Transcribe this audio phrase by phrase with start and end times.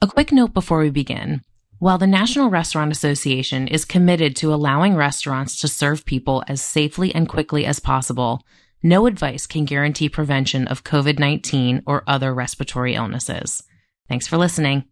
[0.00, 1.42] A quick note before we begin.
[1.80, 7.12] While the National Restaurant Association is committed to allowing restaurants to serve people as safely
[7.12, 8.40] and quickly as possible,
[8.80, 13.64] no advice can guarantee prevention of COVID 19 or other respiratory illnesses.
[14.08, 14.84] Thanks for listening.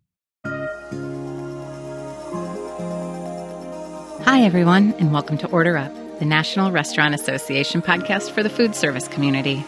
[4.25, 8.75] Hi, everyone, and welcome to Order Up, the National Restaurant Association podcast for the food
[8.75, 9.64] service community.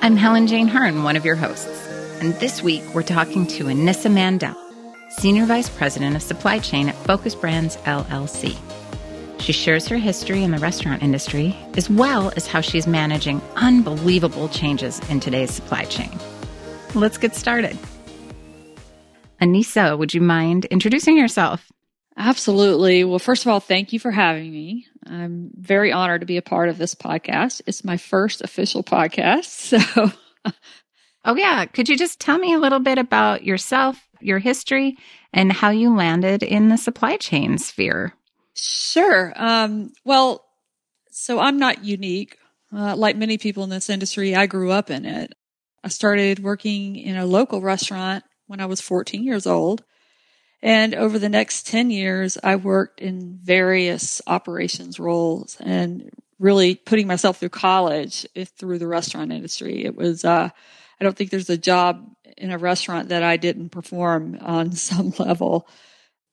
[0.00, 1.86] I'm Helen Jane Hearn, one of your hosts,
[2.22, 4.56] and this week we're talking to Anissa Mandel
[5.10, 8.56] Senior Vice President of Supply Chain at Focus Brands LLC.
[9.40, 14.48] She shares her history in the restaurant industry, as well as how she's managing unbelievable
[14.48, 16.10] changes in today's supply chain.
[16.94, 17.76] Let's get started.
[19.40, 21.72] Anissa, would you mind introducing yourself?
[22.16, 23.02] Absolutely.
[23.02, 24.86] Well, first of all, thank you for having me.
[25.06, 27.62] I'm very honored to be a part of this podcast.
[27.66, 29.74] It's my first official podcast.
[30.44, 30.52] So,
[31.24, 31.66] oh, yeah.
[31.66, 34.96] Could you just tell me a little bit about yourself, your history
[35.32, 38.14] and how you landed in the supply chain sphere.
[38.54, 39.32] Sure.
[39.36, 40.44] Um, well,
[41.10, 42.36] so I'm not unique.
[42.74, 45.34] Uh, like many people in this industry, I grew up in it.
[45.82, 49.82] I started working in a local restaurant when I was 14 years old.
[50.62, 57.06] And over the next 10 years, I worked in various operations roles and really putting
[57.06, 58.26] myself through college
[58.58, 59.84] through the restaurant industry.
[59.84, 60.50] It was, uh,
[61.00, 62.06] I don't think there's a job
[62.36, 65.68] in a restaurant that I didn't perform on some level.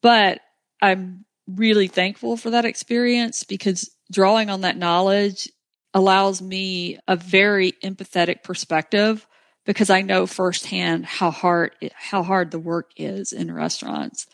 [0.02, 0.42] But
[0.82, 5.50] I'm really thankful for that experience because drawing on that knowledge
[5.94, 9.26] allows me a very empathetic perspective
[9.66, 14.28] because I know firsthand how hard how hard the work is in restaurants.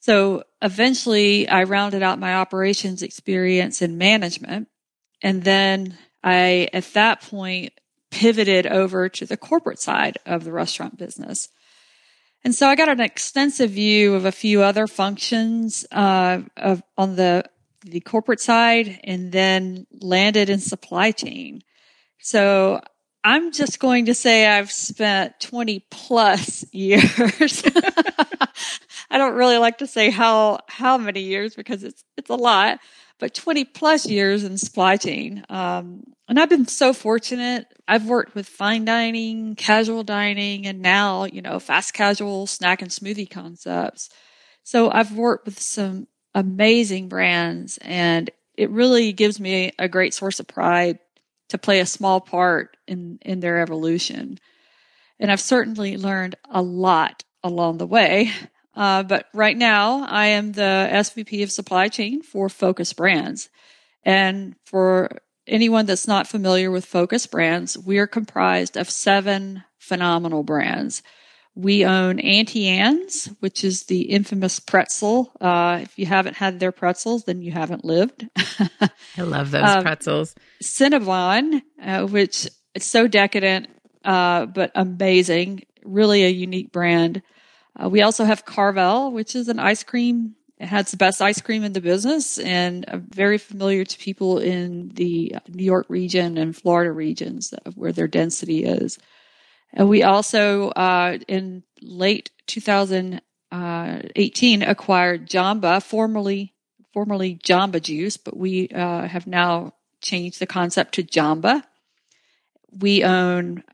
[0.00, 4.68] So eventually I rounded out my operations experience in management
[5.22, 7.72] and then I at that point
[8.12, 11.48] pivoted over to the corporate side of the restaurant business.
[12.44, 17.16] And so I got an extensive view of a few other functions uh, of, on
[17.16, 17.44] the
[17.84, 21.62] the corporate side, and then landed in supply chain.
[22.20, 22.80] So
[23.24, 27.62] I'm just going to say I've spent 20 plus years.
[29.10, 32.78] I don't really like to say how how many years because it's it's a lot,
[33.22, 35.44] but 20 plus years in supply chain.
[35.48, 37.68] Um, and I've been so fortunate.
[37.86, 42.90] I've worked with fine dining, casual dining, and now, you know, fast casual snack and
[42.90, 44.10] smoothie concepts.
[44.64, 50.40] So I've worked with some amazing brands and it really gives me a great source
[50.40, 50.98] of pride
[51.50, 54.40] to play a small part in, in their evolution.
[55.20, 58.32] And I've certainly learned a lot along the way.
[58.74, 63.48] Uh, but right now, I am the SVP of supply chain for Focus Brands.
[64.04, 65.10] And for
[65.46, 71.02] anyone that's not familiar with Focus Brands, we are comprised of seven phenomenal brands.
[71.54, 75.32] We own Auntie Anne's, which is the infamous pretzel.
[75.38, 78.26] Uh, if you haven't had their pretzels, then you haven't lived.
[79.18, 80.34] I love those um, pretzels.
[80.62, 83.68] Cinnabon, uh, which is so decadent,
[84.02, 85.64] uh, but amazing.
[85.84, 87.20] Really a unique brand.
[87.80, 90.36] Uh, we also have Carvel, which is an ice cream.
[90.58, 94.38] It has the best ice cream in the business and uh, very familiar to people
[94.38, 98.98] in the New York region and Florida regions where their density is.
[99.72, 106.52] And we also, uh, in late 2018, acquired Jamba, formerly
[106.92, 111.64] formerly Jamba Juice, but we uh, have now changed the concept to Jamba.
[112.78, 113.64] We own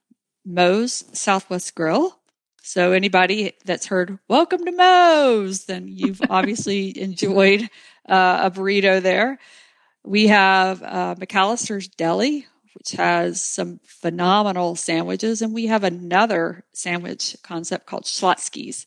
[0.45, 2.19] Moe's Southwest Grill,
[2.69, 7.63] so anybody that's heard "Welcome to Moe's," then you've obviously enjoyed
[8.07, 9.39] uh, a burrito there.
[10.05, 17.39] We have uh, McAllister's Deli, which has some phenomenal sandwiches, and we have another sandwich
[17.43, 18.87] concept called Schlotzsky's.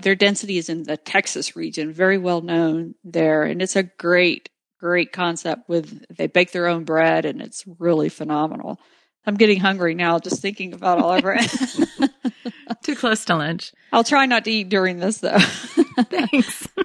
[0.00, 4.48] Their density is in the Texas region, very well known there, and it's a great,
[4.80, 5.68] great concept.
[5.68, 8.80] With they bake their own bread, and it's really phenomenal.
[9.26, 12.10] I'm getting hungry now just thinking about all of it.
[12.88, 13.74] Too close to lunch.
[13.92, 15.38] I'll try not to eat during this though.
[16.04, 16.66] Thanks.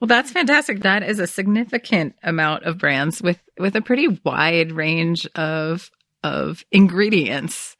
[0.00, 0.82] well, that's fantastic.
[0.82, 5.90] That is a significant amount of brands with with a pretty wide range of
[6.22, 7.76] of ingredients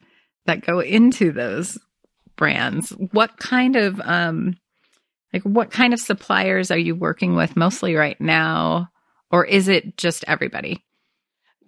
[0.47, 1.77] that go into those
[2.35, 2.89] brands.
[2.89, 4.57] What kind of um
[5.31, 8.89] like what kind of suppliers are you working with mostly right now
[9.31, 10.83] or is it just everybody?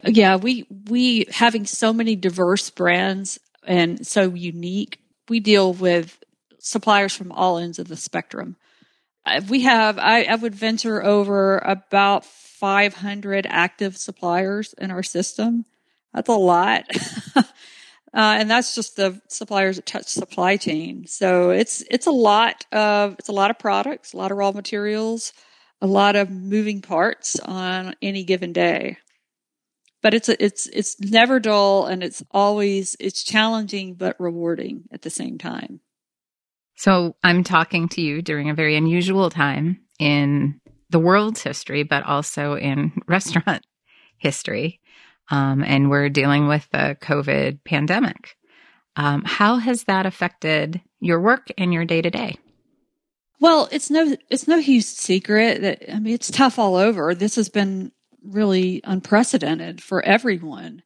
[0.04, 5.00] Yeah, we we having so many diverse brands and so unique.
[5.30, 6.22] We deal with
[6.58, 8.58] suppliers from all ends of the spectrum.
[9.26, 15.66] Uh, we have I, I would venture over about 500 active suppliers in our system.
[16.14, 16.86] That's a lot.
[18.12, 21.06] Uh, and that's just the suppliers that touch supply chain.
[21.06, 24.52] So it's it's a lot of it's a lot of products, a lot of raw
[24.52, 25.32] materials,
[25.80, 28.98] a lot of moving parts on any given day.
[30.02, 35.02] But it's a, it's it's never dull, and it's always it's challenging but rewarding at
[35.02, 35.82] the same time.
[36.76, 42.04] So I'm talking to you during a very unusual time in the world's history, but
[42.04, 43.66] also in restaurant
[44.18, 44.80] history.
[45.30, 48.38] Um, and we're dealing with the COVID pandemic.
[48.96, 52.38] Um, how has that affected your work and your day to day?
[53.40, 57.16] Well, it's no it's no huge secret that I mean it's tough all over.
[57.16, 57.92] This has been
[58.24, 60.84] really unprecedented for everyone.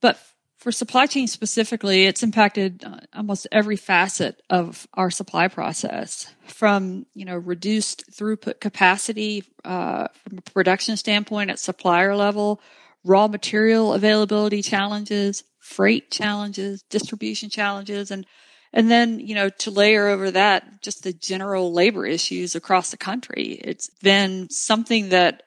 [0.00, 0.18] But
[0.58, 7.04] for supply chain specifically, it's impacted uh, almost every facet of our supply process from,
[7.14, 12.62] you know, reduced throughput capacity uh, from a production standpoint at supplier level,
[13.04, 18.26] raw material availability challenges, freight challenges, distribution challenges, and
[18.72, 22.96] and then, you know, to layer over that, just the general labor issues across the
[22.96, 23.60] country.
[23.62, 25.43] It's been something that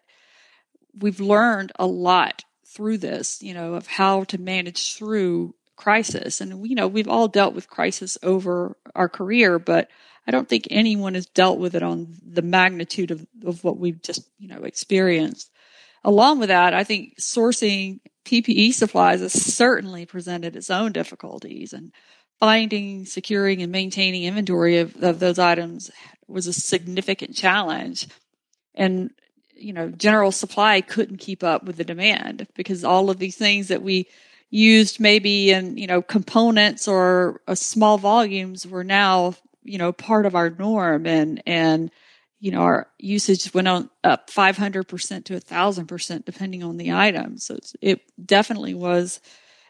[0.99, 6.41] we've learned a lot through this, you know, of how to manage through crisis.
[6.41, 9.89] And, you know, we've all dealt with crisis over our career, but
[10.27, 14.01] I don't think anyone has dealt with it on the magnitude of, of what we've
[14.01, 15.49] just, you know, experienced.
[16.03, 21.91] Along with that, I think sourcing PPE supplies has certainly presented its own difficulties and
[22.39, 25.89] finding, securing, and maintaining inventory of, of those items
[26.27, 28.07] was a significant challenge.
[28.75, 29.11] And,
[29.59, 33.67] you know, general supply couldn't keep up with the demand because all of these things
[33.67, 34.07] that we
[34.49, 40.25] used maybe in, you know, components or uh, small volumes were now, you know, part
[40.25, 41.91] of our norm and, and,
[42.39, 47.37] you know, our usage went on up 500% to 1000% depending on the item.
[47.37, 49.19] So it definitely was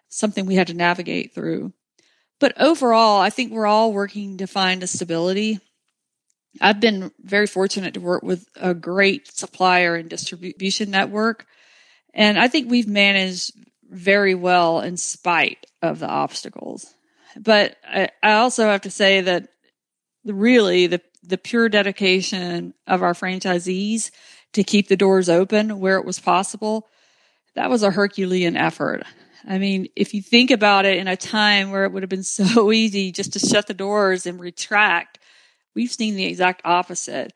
[0.09, 1.73] something we had to navigate through.
[2.39, 5.59] But overall, I think we're all working to find a stability.
[6.61, 11.45] I've been very fortunate to work with a great supplier and distribution network.
[12.13, 13.51] And I think we've managed
[13.89, 16.93] very well in spite of the obstacles.
[17.37, 19.49] But I, I also have to say that
[20.25, 24.11] really the, the pure dedication of our franchisees
[24.53, 26.87] to keep the doors open where it was possible,
[27.55, 29.03] that was a Herculean effort.
[29.47, 32.23] I mean, if you think about it in a time where it would have been
[32.23, 35.16] so easy just to shut the doors and retract,
[35.77, 37.33] we've seen the exact opposite.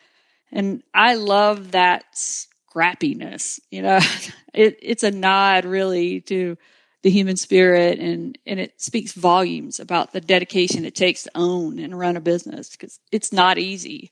[0.51, 3.59] And I love that scrappiness.
[3.69, 3.99] You know,
[4.53, 6.57] it, it's a nod really to
[7.03, 11.79] the human spirit and, and it speaks volumes about the dedication it takes to own
[11.79, 14.09] and run a business because it's not easy.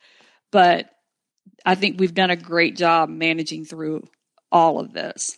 [0.52, 0.90] But
[1.66, 4.08] I think we've done a great job managing through
[4.52, 5.38] all of this.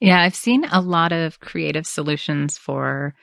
[0.00, 3.14] Yeah, I've seen a lot of creative solutions for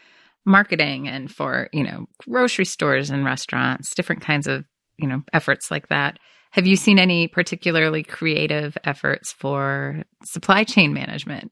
[0.45, 4.65] marketing and for, you know, grocery stores and restaurants, different kinds of,
[4.97, 6.17] you know, efforts like that.
[6.51, 11.51] Have you seen any particularly creative efforts for supply chain management?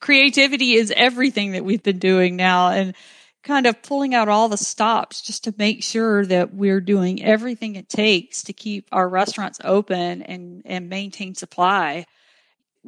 [0.00, 2.94] Creativity is everything that we've been doing now and
[3.44, 7.76] kind of pulling out all the stops just to make sure that we're doing everything
[7.76, 12.04] it takes to keep our restaurants open and, and maintain supply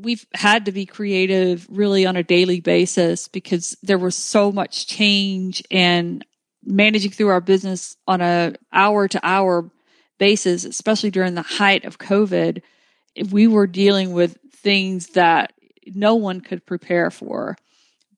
[0.03, 4.87] we've had to be creative really on a daily basis because there was so much
[4.87, 6.25] change and
[6.65, 9.71] managing through our business on a hour to hour
[10.19, 12.63] basis, especially during the height of COVID,
[13.31, 15.53] we were dealing with things that
[15.87, 17.57] no one could prepare for.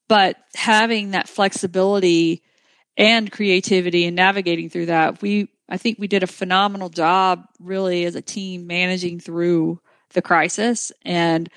[0.09, 2.43] But having that flexibility
[2.97, 8.05] and creativity and navigating through that, we I think we did a phenomenal job really
[8.05, 9.81] as a team managing through
[10.13, 11.49] the crisis and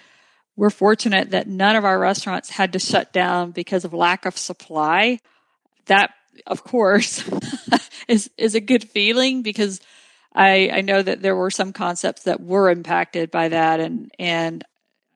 [0.55, 4.37] we're fortunate that none of our restaurants had to shut down because of lack of
[4.37, 5.19] supply.
[5.87, 6.11] That,
[6.47, 7.23] of course,
[8.07, 9.81] is, is a good feeling because
[10.33, 14.63] I, I know that there were some concepts that were impacted by that and, and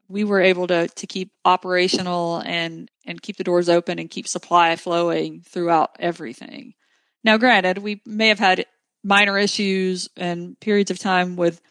[0.10, 4.28] we were able to, to keep operational and, and keep the doors open and keep
[4.28, 6.74] supply flowing throughout everything.
[7.24, 8.66] Now, granted, we may have had
[9.04, 11.62] minor issues and periods of time with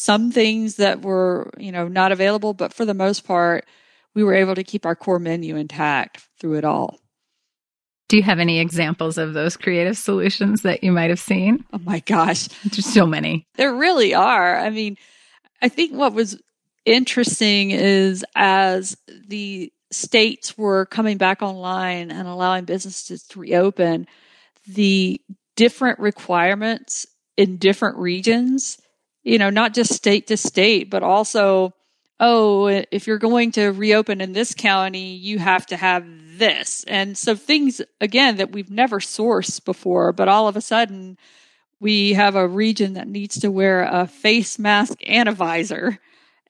[0.00, 3.66] some things that were, you know, not available, but for the most part,
[4.14, 6.98] we were able to keep our core menu intact through it all.
[8.08, 11.64] Do you have any examples of those creative solutions that you might have seen?
[11.72, 12.48] Oh my gosh.
[12.64, 13.46] There's so many.
[13.56, 14.58] There really are.
[14.58, 14.96] I mean,
[15.62, 16.40] I think what was
[16.86, 18.96] interesting is as
[19.28, 24.06] the states were coming back online and allowing businesses to reopen,
[24.66, 25.20] the
[25.56, 28.78] different requirements in different regions
[29.22, 31.74] you know, not just state to state, but also
[32.20, 36.06] oh, if you're going to reopen in this county, you have to have
[36.38, 36.84] this.
[36.86, 41.16] And so things, again, that we've never sourced before, but all of a sudden
[41.80, 45.98] we have a region that needs to wear a face mask and a visor.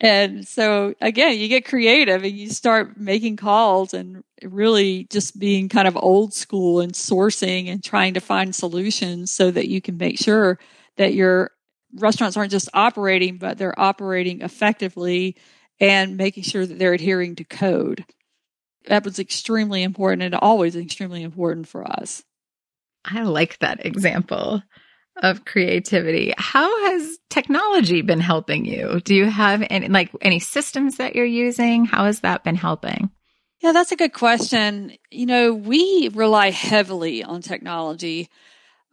[0.01, 5.69] And so again, you get creative and you start making calls and really just being
[5.69, 9.99] kind of old school and sourcing and trying to find solutions so that you can
[9.99, 10.59] make sure
[10.97, 11.53] that your
[11.95, 15.37] restaurants aren't just operating, but they're operating effectively
[15.81, 18.05] and making sure that they're adhering to code.
[18.87, 22.23] That was extremely important and always extremely important for us.
[23.05, 24.63] I like that example
[25.23, 26.35] of creativity.
[26.37, 29.01] How has technology been helping you?
[29.01, 31.85] Do you have any like any systems that you're using?
[31.85, 33.11] How has that been helping?
[33.61, 34.97] Yeah, that's a good question.
[35.11, 38.31] You know, we rely heavily on technology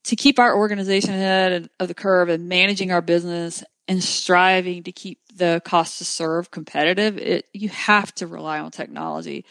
[0.08, 4.92] to keep our organization ahead of the curve and managing our business and striving to
[4.94, 9.44] keep the cost to serve competitive, it, you have to rely on technology.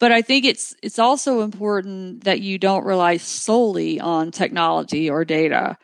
[0.00, 5.26] But I think it's it's also important that you don't rely solely on technology or
[5.26, 5.76] data.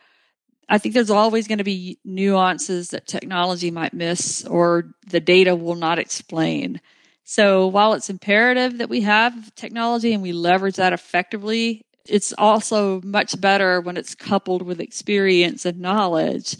[0.67, 5.55] I think there's always going to be nuances that technology might miss or the data
[5.55, 6.81] will not explain.
[7.25, 13.01] So while it's imperative that we have technology and we leverage that effectively, it's also
[13.01, 16.57] much better when it's coupled with experience and knowledge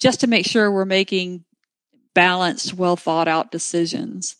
[0.00, 1.44] just to make sure we're making
[2.14, 4.36] balanced, well thought out decisions.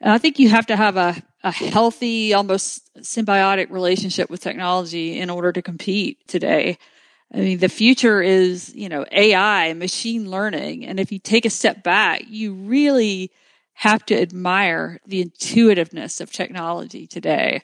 [0.00, 5.18] And I think you have to have a, a healthy, almost symbiotic relationship with technology
[5.18, 6.78] in order to compete today.
[7.32, 10.86] I mean, the future is, you know, AI, machine learning.
[10.86, 13.30] And if you take a step back, you really
[13.74, 17.62] have to admire the intuitiveness of technology today.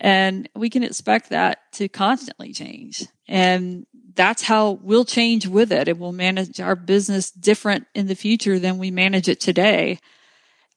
[0.00, 3.06] And we can expect that to constantly change.
[3.26, 5.88] And that's how we'll change with it.
[5.88, 9.98] It will manage our business different in the future than we manage it today.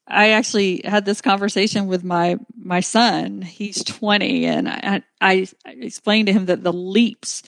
[0.06, 3.42] I actually had this conversation with my my son.
[3.42, 7.42] He's 20 and I, I explained to him that the leaps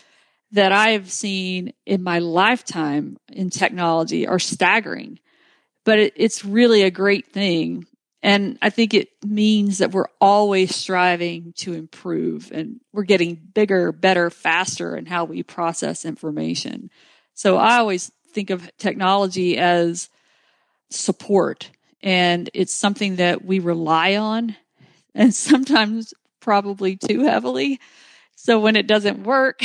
[0.52, 5.18] that I've seen in my lifetime in technology are staggering.
[5.84, 7.86] But it, it's really a great thing
[8.24, 13.92] and I think it means that we're always striving to improve and we're getting bigger,
[13.92, 16.88] better, faster in how we process information.
[17.34, 20.08] So I always think of technology as
[20.88, 21.68] support
[22.02, 24.56] and it's something that we rely on
[25.14, 27.78] and sometimes probably too heavily.
[28.36, 29.60] So when it doesn't work,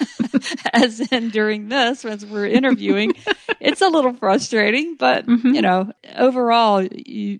[0.74, 3.14] as in during this, as we're interviewing,
[3.60, 5.54] it's a little frustrating, but mm-hmm.
[5.54, 7.38] you know, overall, you,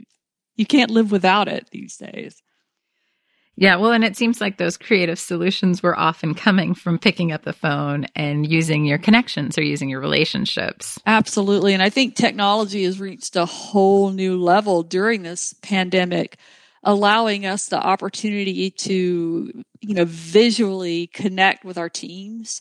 [0.56, 2.42] you can't live without it these days.
[3.58, 7.44] Yeah, well, and it seems like those creative solutions were often coming from picking up
[7.44, 11.00] the phone and using your connections or using your relationships.
[11.06, 11.72] Absolutely.
[11.72, 16.36] And I think technology has reached a whole new level during this pandemic,
[16.82, 22.60] allowing us the opportunity to, you know, visually connect with our teams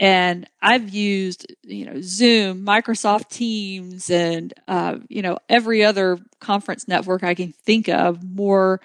[0.00, 6.88] and I've used, you know, Zoom, Microsoft Teams, and, uh, you know, every other conference
[6.88, 8.80] network I can think of more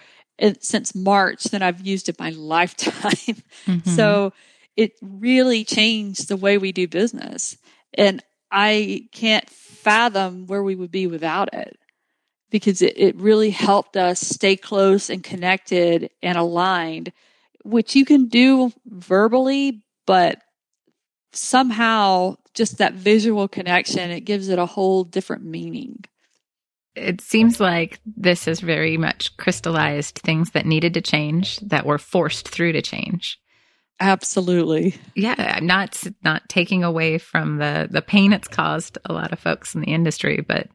[0.59, 3.41] since March than I've used in my lifetime.
[3.65, 3.89] Mm-hmm.
[3.89, 4.33] So
[4.75, 7.57] it really changed the way we do business.
[7.93, 11.79] And I can't fathom where we would be without it
[12.49, 17.13] because it, it really helped us stay close and connected and aligned,
[17.63, 20.41] which you can do verbally, but
[21.35, 26.03] somehow just that visual connection, it gives it a whole different meaning.
[26.95, 31.97] It seems like this has very much crystallized things that needed to change that were
[31.97, 33.39] forced through to change.
[33.99, 34.95] Absolutely.
[35.13, 39.39] Yeah, I'm not not taking away from the the pain it's caused a lot of
[39.39, 40.67] folks in the industry, but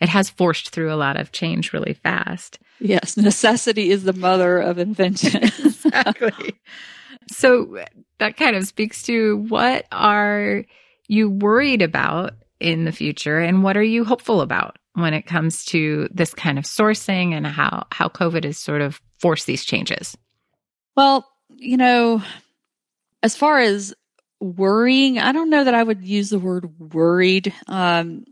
[0.00, 2.58] it has forced through a lot of change really fast.
[2.80, 5.42] Yes, necessity is the mother of invention.
[5.64, 6.54] exactly.
[7.30, 7.84] So
[8.18, 10.64] that kind of speaks to what are
[11.08, 15.64] you worried about in the future and what are you hopeful about when it comes
[15.66, 20.16] to this kind of sourcing and how how covid has sort of forced these changes?
[20.96, 22.22] Well you know
[23.22, 23.94] as far as
[24.40, 27.52] worrying i don't know that i would use the word worried.
[27.66, 28.24] Um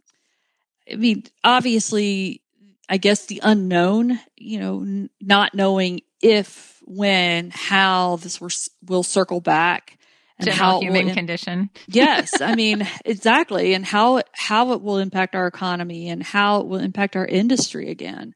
[0.91, 2.43] i mean obviously
[2.89, 8.41] i guess the unknown you know n- not knowing if when, how this
[8.87, 9.99] will circle back
[10.39, 11.71] and General how human will, condition.
[11.87, 16.67] yes, I mean exactly, and how how it will impact our economy and how it
[16.67, 18.35] will impact our industry again.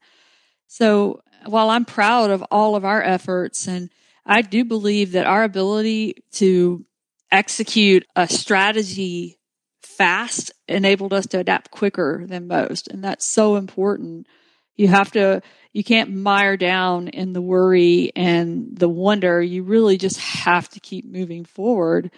[0.67, 3.89] So while I'm proud of all of our efforts, and
[4.25, 6.85] I do believe that our ability to
[7.31, 9.37] execute a strategy
[9.81, 12.87] fast enabled us to adapt quicker than most.
[12.87, 14.27] And that's so important.
[14.75, 15.41] You have to,
[15.73, 19.41] you can't mire down in the worry and the wonder.
[19.41, 22.11] You really just have to keep moving forward.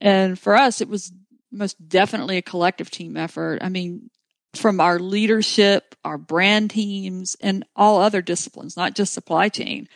[0.00, 1.12] And for us, it was
[1.52, 3.58] most definitely a collective team effort.
[3.62, 4.10] I mean,
[4.54, 9.88] from our leadership, our brand teams, and all other disciplines, not just supply chain,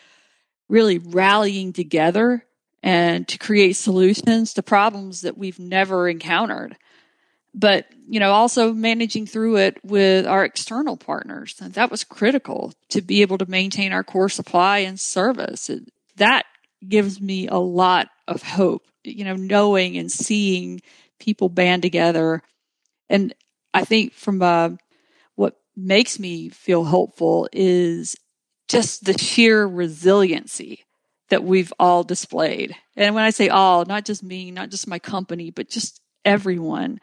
[0.69, 2.45] really rallying together
[2.83, 6.76] and to create solutions to problems that we've never encountered.
[7.52, 13.02] But, you know, also managing through it with our external partners that was critical to
[13.02, 15.69] be able to maintain our core supply and service.
[16.16, 16.45] That
[16.88, 20.80] gives me a lot of hope, you know, knowing and seeing
[21.19, 22.42] people band together.
[23.09, 23.35] And
[23.75, 24.71] I think from uh,
[25.35, 28.16] what makes me feel hopeful is
[28.69, 30.85] just the sheer resiliency
[31.30, 32.76] that we've all displayed.
[32.97, 37.00] And when I say all, not just me, not just my company, but just everyone.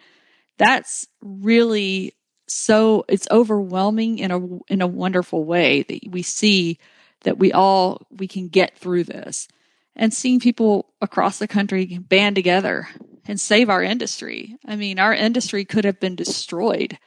[0.57, 2.13] That's really
[2.47, 4.39] so it's overwhelming in a
[4.71, 6.79] in a wonderful way that we see
[7.23, 9.47] that we all we can get through this.
[9.95, 12.87] And seeing people across the country band together
[13.25, 14.57] and save our industry.
[14.65, 16.99] I mean, our industry could have been destroyed,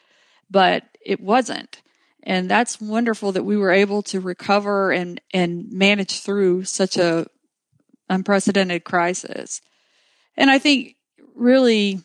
[0.51, 1.83] but it wasn't.
[2.23, 7.27] And that's wonderful that we were able to recover and, and manage through such a
[8.09, 9.63] unprecedented crisis.
[10.37, 10.97] And I think
[11.35, 12.01] really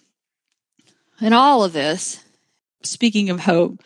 [1.21, 2.23] in all of this,
[2.83, 3.81] speaking of hope,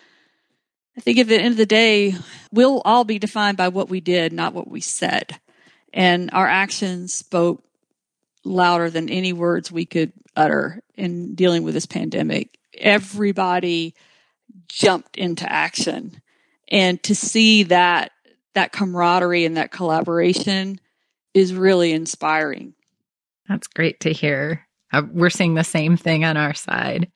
[0.98, 2.16] I think at the end of the day,
[2.52, 5.40] we'll all be defined by what we did, not what we said.
[5.94, 7.64] And our actions spoke
[8.44, 12.58] louder than any words we could utter in dealing with this pandemic.
[12.78, 13.96] Everybody
[14.68, 16.22] jumped into action.
[16.68, 18.12] And to see that
[18.56, 20.80] that camaraderie and that collaboration
[21.34, 22.74] is really inspiring.
[23.48, 24.68] That's great to hear.
[24.92, 27.12] Uh, we're seeing the same thing on our side.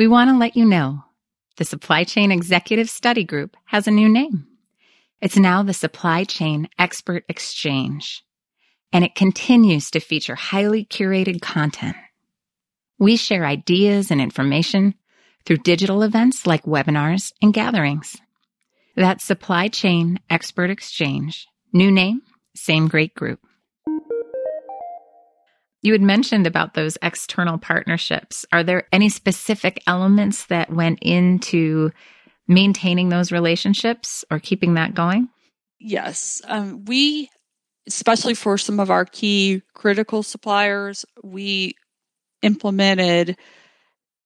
[0.00, 1.04] We want to let you know
[1.58, 4.46] the Supply Chain Executive Study Group has a new name.
[5.20, 8.24] It's now the Supply Chain Expert Exchange,
[8.94, 11.96] and it continues to feature highly curated content.
[12.98, 14.94] We share ideas and information
[15.44, 18.16] through digital events like webinars and gatherings.
[18.96, 21.46] That's Supply Chain Expert Exchange.
[21.74, 22.22] New name,
[22.54, 23.40] same great group.
[25.82, 28.44] You had mentioned about those external partnerships.
[28.52, 31.90] Are there any specific elements that went into
[32.46, 35.28] maintaining those relationships or keeping that going?
[35.78, 36.42] Yes.
[36.46, 37.30] Um, we,
[37.88, 41.74] especially for some of our key critical suppliers, we
[42.42, 43.38] implemented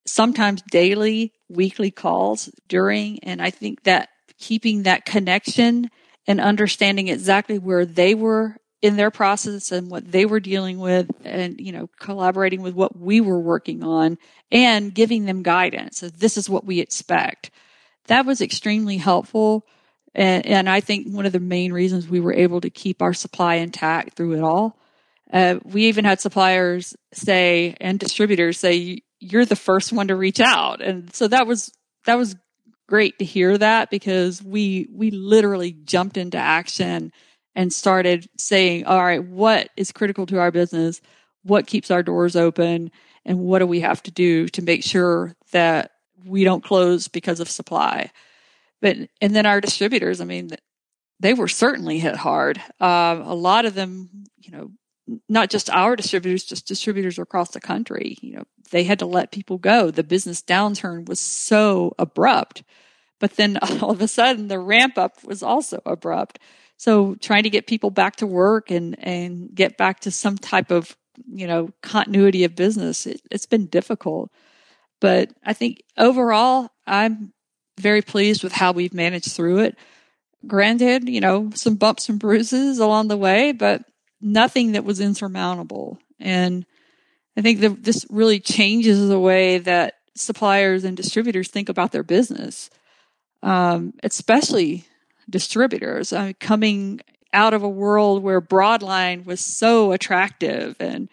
[0.06, 3.20] sometimes daily, weekly calls during.
[3.22, 4.08] And I think that
[4.38, 5.88] keeping that connection
[6.26, 11.10] and understanding exactly where they were in their process and what they were dealing with
[11.24, 14.18] and, you know, collaborating with what we were working on
[14.52, 15.98] and giving them guidance.
[15.98, 17.50] So this is what we expect.
[18.08, 19.66] That was extremely helpful.
[20.14, 23.14] And, and I think one of the main reasons we were able to keep our
[23.14, 24.78] supply intact through it all.
[25.32, 30.40] Uh, we even had suppliers say and distributors say, you're the first one to reach
[30.40, 30.82] out.
[30.82, 31.72] And so that was,
[32.04, 32.36] that was
[32.86, 37.12] great to hear that because we, we literally jumped into action
[37.54, 41.00] and started saying, all right, what is critical to our business?
[41.42, 42.90] What keeps our doors open?
[43.24, 45.92] And what do we have to do to make sure that
[46.24, 48.10] we don't close because of supply?
[48.82, 50.50] But, and then our distributors, I mean,
[51.20, 52.60] they were certainly hit hard.
[52.80, 54.70] Uh, a lot of them, you know,
[55.28, 59.32] not just our distributors, just distributors across the country, you know, they had to let
[59.32, 59.90] people go.
[59.90, 62.62] The business downturn was so abrupt.
[63.20, 66.38] But then all of a sudden the ramp up was also abrupt.
[66.76, 70.70] So trying to get people back to work and, and get back to some type
[70.70, 74.30] of, you know, continuity of business, it, it's been difficult.
[75.00, 77.32] But I think overall, I'm
[77.78, 79.78] very pleased with how we've managed through it.
[80.46, 83.82] Granted, you know, some bumps and bruises along the way, but
[84.24, 85.98] nothing that was insurmountable.
[86.18, 86.64] And
[87.36, 92.02] I think that this really changes the way that suppliers and distributors think about their
[92.02, 92.70] business,
[93.42, 94.86] um, especially
[95.28, 97.00] distributors uh, coming
[97.32, 101.08] out of a world where broadline was so attractive and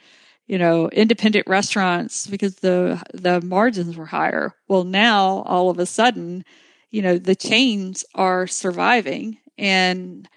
[0.48, 5.86] you know independent restaurants because the the margins were higher well now all of a
[5.86, 6.44] sudden
[6.92, 10.28] you know the chains are surviving and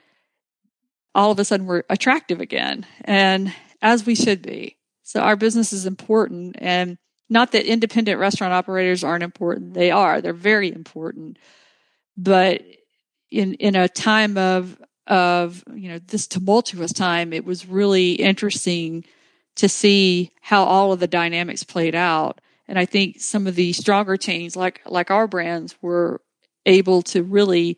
[1.14, 4.76] all of a sudden we're attractive again and as we should be.
[5.02, 6.98] So our business is important and
[7.28, 9.74] not that independent restaurant operators aren't important.
[9.74, 10.20] They are.
[10.20, 11.38] They're very important.
[12.16, 12.62] But
[13.30, 19.04] in in a time of of, you know, this tumultuous time, it was really interesting
[19.56, 22.40] to see how all of the dynamics played out.
[22.66, 26.20] And I think some of the stronger chains like like our brands were
[26.66, 27.76] able to really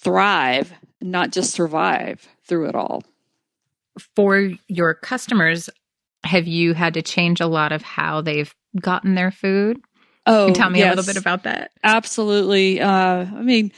[0.00, 3.02] thrive, not just survive through it all.
[4.14, 5.70] For your customers,
[6.24, 9.80] have you had to change a lot of how they've gotten their food?
[10.26, 11.70] Oh, Can tell me yes, a little bit about that?
[11.82, 12.80] Absolutely.
[12.80, 13.72] Uh, I mean,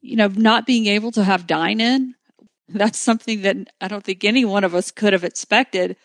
[0.00, 2.14] you know, not being able to have dine in,
[2.68, 5.96] that's something that I don't think any one of us could have expected.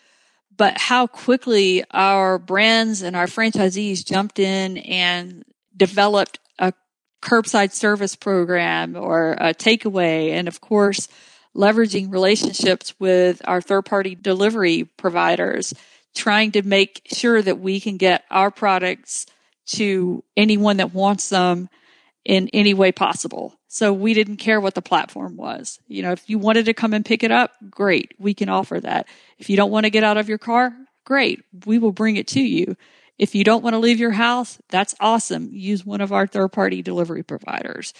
[0.56, 5.44] But how quickly our brands and our franchisees jumped in and
[5.74, 6.74] developed a
[7.22, 10.30] curbside service program or a takeaway.
[10.30, 11.08] And of course,
[11.56, 15.74] leveraging relationships with our third party delivery providers,
[16.14, 19.26] trying to make sure that we can get our products
[19.66, 21.68] to anyone that wants them
[22.24, 23.54] in any way possible.
[23.68, 25.78] So we didn't care what the platform was.
[25.86, 28.14] You know, if you wanted to come and pick it up, great.
[28.18, 29.06] We can offer that.
[29.38, 30.72] If you don't want to get out of your car,
[31.04, 31.42] great.
[31.66, 32.76] We will bring it to you.
[33.16, 35.50] If you don't want to leave your house, that's awesome.
[35.52, 37.92] Use one of our third party delivery providers.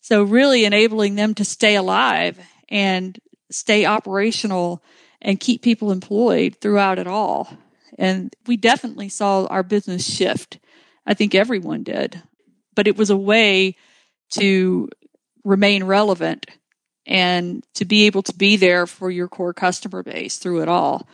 [0.00, 3.18] So really enabling them to stay alive and
[3.50, 4.82] stay operational
[5.22, 7.56] and keep people employed throughout it all.
[7.98, 10.58] And we definitely saw our business shift.
[11.06, 12.22] I think everyone did,
[12.74, 13.76] but it was a way
[14.30, 14.88] to
[15.44, 16.46] remain relevant
[17.06, 21.06] and to be able to be there for your core customer base through it all.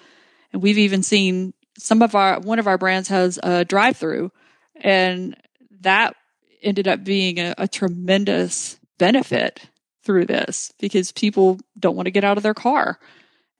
[0.53, 4.31] And we've even seen some of our, one of our brands has a drive through
[4.77, 5.37] and
[5.81, 6.15] that
[6.63, 9.70] ended up being a, a tremendous benefit
[10.03, 12.99] through this because people don't want to get out of their car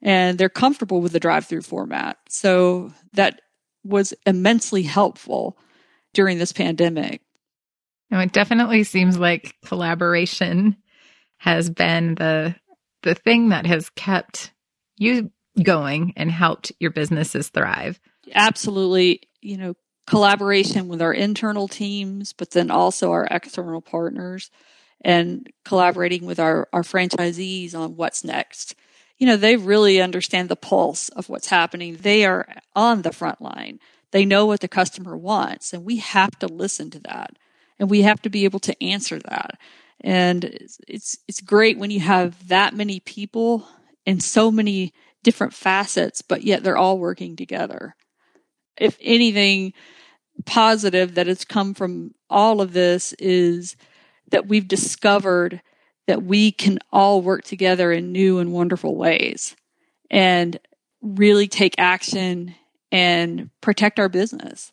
[0.01, 2.17] and they're comfortable with the drive through format.
[2.29, 3.41] So that
[3.83, 5.57] was immensely helpful
[6.13, 7.21] during this pandemic.
[8.09, 10.75] No, it definitely seems like collaboration
[11.37, 12.55] has been the
[13.03, 14.51] the thing that has kept
[14.97, 15.31] you
[15.63, 17.99] going and helped your businesses thrive.
[18.35, 19.73] Absolutely, you know,
[20.05, 24.51] collaboration with our internal teams, but then also our external partners
[25.01, 28.75] and collaborating with our, our franchisees on what's next.
[29.17, 31.97] You know, they really understand the pulse of what's happening.
[31.97, 33.79] They are on the front line.
[34.11, 37.37] They know what the customer wants, and we have to listen to that,
[37.79, 39.57] and we have to be able to answer that.
[40.01, 43.67] And it's it's, it's great when you have that many people
[44.05, 47.95] in so many different facets, but yet they're all working together.
[48.77, 49.73] If anything
[50.45, 53.75] positive that has come from all of this is
[54.31, 55.61] that we've discovered
[56.07, 59.55] that we can all work together in new and wonderful ways
[60.09, 60.59] and
[61.01, 62.55] really take action
[62.91, 64.71] and protect our business.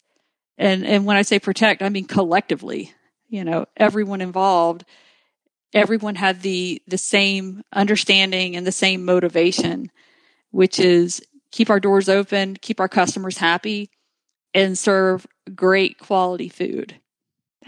[0.57, 2.92] And and when I say protect, I mean collectively.
[3.29, 4.85] You know, everyone involved,
[5.73, 9.90] everyone had the the same understanding and the same motivation,
[10.51, 13.90] which is keep our doors open, keep our customers happy,
[14.55, 17.01] and serve great quality food.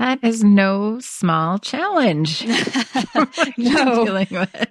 [0.01, 2.47] That is no small challenge.
[3.59, 4.23] no,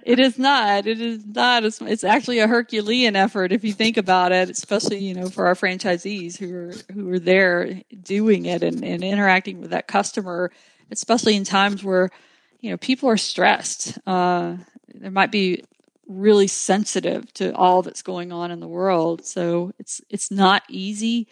[0.02, 0.88] it is not.
[0.88, 1.64] It is not.
[1.64, 5.46] It's, it's, actually a Herculean effort if you think about it, especially you know for
[5.46, 10.50] our franchisees who are who are there doing it and, and interacting with that customer,
[10.90, 12.10] especially in times where
[12.58, 14.00] you know people are stressed.
[14.08, 14.56] Uh,
[14.92, 15.62] there might be
[16.08, 21.28] really sensitive to all that's going on in the world, so it's it's not easy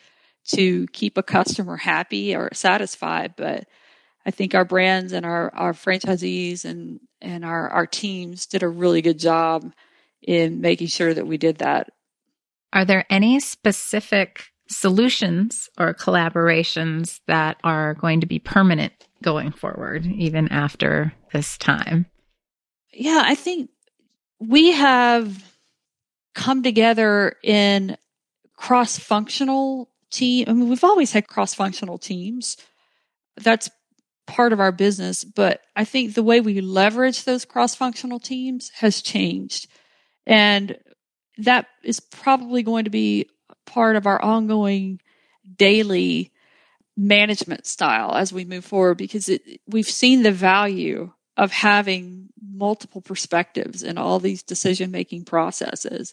[0.50, 3.66] to keep a customer happy or satisfied, but
[4.29, 8.69] I think our brands and our, our franchisees and, and our, our teams did a
[8.69, 9.73] really good job
[10.21, 11.88] in making sure that we did that.
[12.75, 20.05] Are there any specific solutions or collaborations that are going to be permanent going forward,
[20.05, 22.05] even after this time?
[22.93, 23.71] Yeah, I think
[24.41, 25.43] we have
[26.35, 27.97] come together in
[28.57, 30.45] cross functional team.
[30.49, 32.59] I mean, we've always had cross functional teams.
[33.38, 33.71] That's
[34.29, 38.71] part of our business, but I think the way we leverage those cross functional teams
[38.77, 39.67] has changed.
[40.27, 40.79] And
[41.38, 43.29] that is probably going to be
[43.64, 45.01] part of our ongoing
[45.57, 46.31] daily
[46.97, 53.01] management style as we move forward because it, we've seen the value of having multiple
[53.01, 56.12] perspectives in all these decision making processes.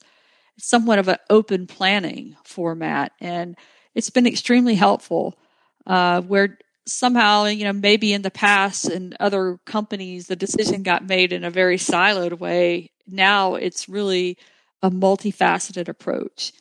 [0.55, 3.57] It's somewhat of an open planning format, and
[3.93, 5.37] it's been extremely helpful.
[5.85, 11.05] Uh, where somehow, you know, maybe in the past and other companies, the decision got
[11.05, 12.91] made in a very siloed way.
[13.07, 14.37] Now it's really
[14.81, 16.53] a multifaceted approach.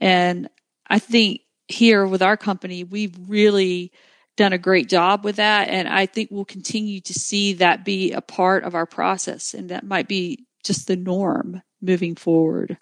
[0.00, 0.48] And
[0.88, 3.92] I think here with our company, we've really
[4.36, 5.68] done a great job with that.
[5.68, 9.54] And I think we'll continue to see that be a part of our process.
[9.54, 12.78] And that might be just the norm moving forward.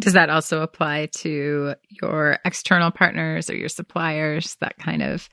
[0.00, 5.28] Does that also apply to your external partners or your suppliers, that kind of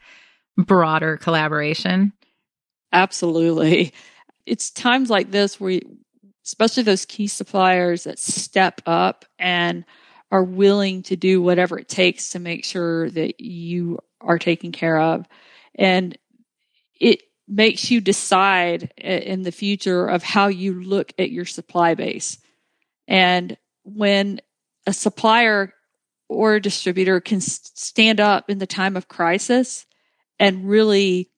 [0.58, 2.14] broader collaboration?
[2.92, 3.94] Absolutely.
[4.46, 5.82] It's times like this where,
[6.46, 9.86] especially those key suppliers that step up and
[10.32, 15.00] are willing to do whatever it takes to make sure that you are taken care
[15.00, 15.26] of.
[15.76, 16.18] And
[17.00, 22.40] it makes you decide in the future of how you look at your supply base.
[23.08, 24.42] And when
[24.86, 25.74] a supplier
[26.28, 29.86] or a distributor can stand up in the time of crisis
[30.40, 31.30] and really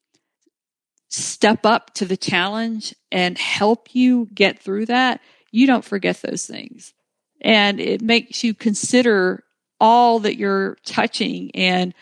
[1.10, 6.46] step up to the challenge and help you get through that, you don't forget those
[6.46, 6.94] things.
[7.42, 9.44] And it makes you consider
[9.80, 11.94] all that you're touching and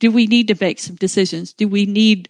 [0.00, 1.52] do we need to make some decisions?
[1.52, 2.28] Do we need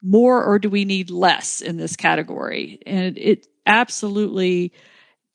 [0.00, 2.80] more or do we need less in this category?
[2.86, 4.72] And it absolutely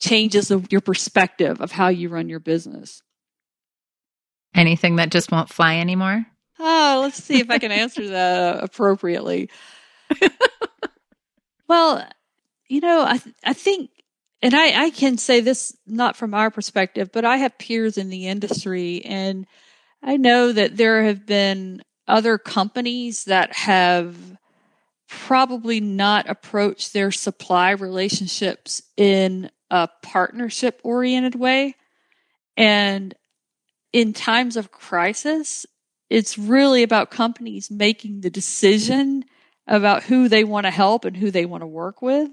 [0.03, 3.01] changes of your perspective of how you run your business.
[4.53, 6.25] Anything that just won't fly anymore?
[6.59, 9.49] Oh, let's see if I can answer that appropriately.
[11.67, 12.05] well,
[12.67, 13.89] you know, I th- I think,
[14.41, 18.09] and I I can say this not from our perspective, but I have peers in
[18.09, 19.47] the industry, and
[20.03, 24.15] I know that there have been other companies that have
[25.07, 31.75] probably not approached their supply relationships in a partnership oriented way.
[32.55, 33.15] And
[33.91, 35.65] in times of crisis,
[36.11, 39.25] it's really about companies making the decision
[39.65, 42.29] about who they want to help and who they want to work with.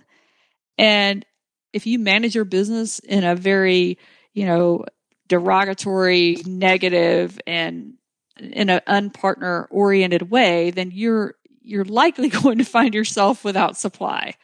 [0.77, 1.25] And
[1.73, 3.97] if you manage your business in a very,
[4.35, 4.85] you know,
[5.27, 7.95] derogatory, negative, and
[8.39, 14.35] in an unpartner oriented way, then you're you're likely going to find yourself without supply.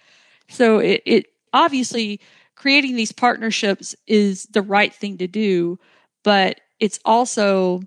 [0.49, 2.21] So it, it obviously
[2.57, 5.79] creating these partnerships is the right thing to do,
[6.25, 7.83] but it's also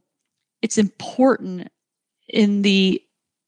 [0.62, 1.70] it's important
[2.28, 3.02] in the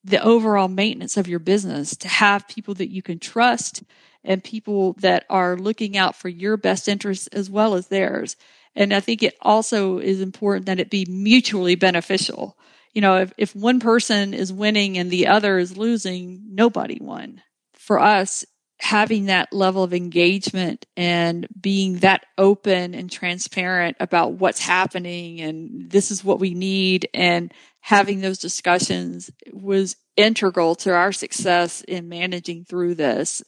[0.03, 3.83] the overall maintenance of your business to have people that you can trust
[4.23, 8.35] and people that are looking out for your best interests as well as theirs.
[8.75, 12.57] And I think it also is important that it be mutually beneficial.
[12.93, 17.41] You know, if, if one person is winning and the other is losing, nobody won.
[17.73, 18.45] For us,
[18.81, 25.91] having that level of engagement and being that open and transparent about what's happening and
[25.91, 32.09] this is what we need and having those discussions was integral to our success in
[32.09, 33.43] managing through this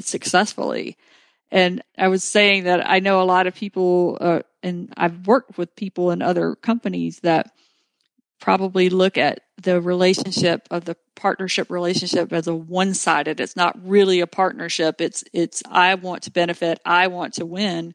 [0.00, 0.96] successfully.
[1.52, 5.58] And I was saying that I know a lot of people, uh, and I've worked
[5.58, 7.52] with people in other companies that
[8.40, 13.40] probably look at the relationship of the partnership relationship as a one-sided.
[13.40, 15.00] It's not really a partnership.
[15.00, 17.94] It's it's I want to benefit, I want to win,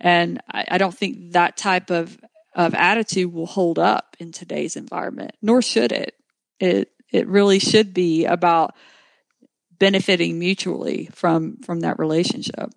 [0.00, 2.18] and I, I don't think that type of
[2.54, 5.32] of attitude will hold up in today's environment.
[5.42, 6.14] Nor should it.
[6.58, 8.74] It it really should be about
[9.78, 12.70] benefiting mutually from from that relationship.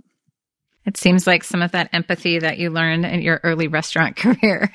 [0.86, 4.72] It seems like some of that empathy that you learned in your early restaurant career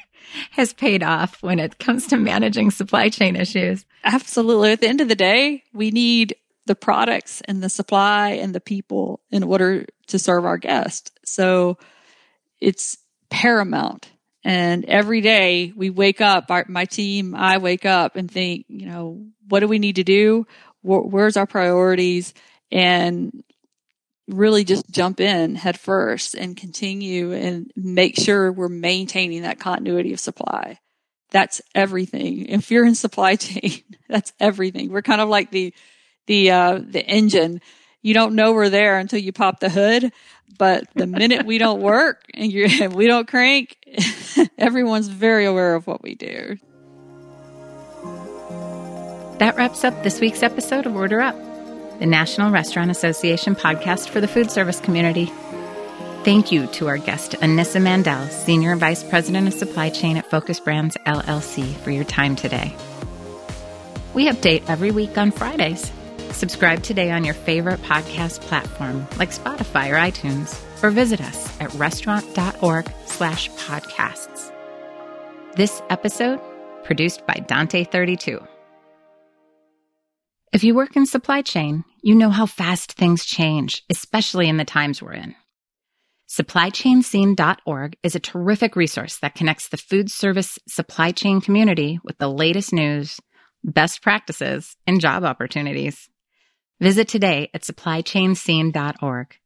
[0.51, 3.85] has paid off when it comes to managing supply chain issues.
[4.03, 4.73] Absolutely.
[4.73, 8.61] At the end of the day, we need the products and the supply and the
[8.61, 11.11] people in order to serve our guests.
[11.25, 11.79] So
[12.61, 12.97] it's
[13.31, 14.11] paramount.
[14.45, 18.87] And every day we wake up, our, my team, I wake up and think, you
[18.87, 20.47] know, what do we need to do?
[20.85, 22.35] where's our priorities?
[22.71, 23.43] And
[24.29, 30.13] really just jump in head first and continue and make sure we're maintaining that continuity
[30.13, 30.79] of supply.
[31.31, 32.47] That's everything.
[32.47, 34.91] If you're in supply chain, that's everything.
[34.91, 35.75] We're kind of like the,
[36.27, 37.61] the, uh, the engine.
[38.03, 40.13] You don't know we're there until you pop the hood.
[40.59, 43.77] But the minute we don't work and you we don't crank,
[44.59, 46.57] everyone's very aware of what we do.
[49.39, 51.54] That wraps up this week's episode of Order Up
[52.05, 55.33] the National Restaurant Association podcast for the food service community.
[56.23, 60.61] Thank you to our guest, Anissa Mandel, Senior Vice President of Supply Chain at Focus
[60.61, 62.77] Brands LLC, for your time today.
[64.13, 65.91] We update every week on Fridays.
[66.33, 71.73] Subscribe today on your favorite podcast platform like Spotify or iTunes, or visit us at
[71.73, 74.53] restaurant.org slash podcasts.
[75.57, 76.39] This episode,
[76.85, 78.47] produced by Dante32.
[80.55, 84.65] If you work in supply chain, you know how fast things change, especially in the
[84.65, 85.35] times we're in.
[86.29, 92.29] SupplyChainScene.org is a terrific resource that connects the food service supply chain community with the
[92.29, 93.19] latest news,
[93.65, 96.09] best practices, and job opportunities.
[96.81, 99.37] Visit today at supplychainscene.org.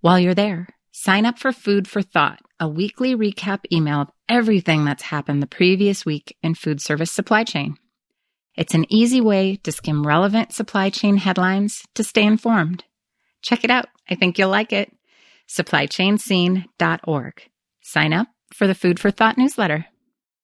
[0.00, 4.84] While you're there, sign up for Food for Thought, a weekly recap email of everything
[4.84, 7.78] that's happened the previous week in food service supply chain.
[8.56, 12.84] It's an easy way to skim relevant supply chain headlines to stay informed.
[13.42, 13.86] Check it out.
[14.08, 14.92] I think you'll like it.
[15.48, 17.42] supplychainscene.org.
[17.82, 19.86] Sign up for the Food for Thought newsletter.